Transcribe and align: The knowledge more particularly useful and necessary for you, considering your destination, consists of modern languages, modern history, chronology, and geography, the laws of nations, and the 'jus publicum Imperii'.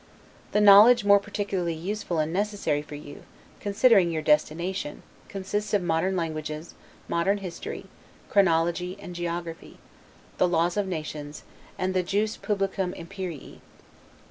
The 0.51 0.61
knowledge 0.61 1.05
more 1.05 1.19
particularly 1.19 1.75
useful 1.75 2.17
and 2.17 2.33
necessary 2.33 2.81
for 2.81 2.95
you, 2.95 3.21
considering 3.59 4.09
your 4.09 4.23
destination, 4.23 5.03
consists 5.29 5.75
of 5.75 5.83
modern 5.83 6.15
languages, 6.15 6.73
modern 7.07 7.37
history, 7.37 7.85
chronology, 8.27 8.97
and 8.99 9.13
geography, 9.15 9.77
the 10.39 10.47
laws 10.47 10.75
of 10.75 10.87
nations, 10.87 11.43
and 11.77 11.93
the 11.93 12.01
'jus 12.01 12.35
publicum 12.35 12.95
Imperii'. 12.95 13.59